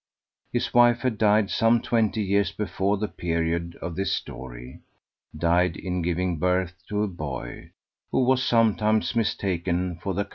[0.51, 4.79] His wife had died some twenty years before the period of this story
[5.37, 7.69] died in giving birth to a boy,
[8.09, 10.29] who was sometimes mistaken for the Co.